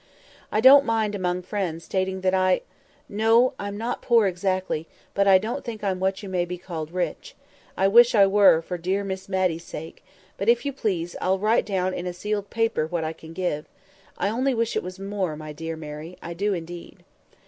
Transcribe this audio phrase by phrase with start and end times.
[0.51, 3.53] "I don't mind, among friends, stating that I—no!
[3.59, 7.35] I'm not poor exactly, but I don't think I'm what you may call rich;
[7.77, 11.93] I wish I were, for dear Miss Matty's sake—but, if you please, I'll write down
[11.93, 13.67] in a sealed paper what I can give.
[14.17, 17.03] I only wish it was more; my dear Mary, I do indeed."